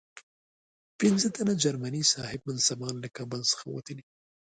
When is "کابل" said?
3.17-3.41